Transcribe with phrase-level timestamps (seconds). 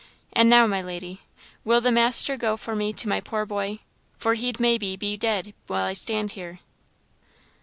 [0.33, 1.21] An' now, my lady,
[1.63, 3.81] will the master go for me to my poor boy?
[4.17, 6.59] for he'd maybe be dead while I stand here."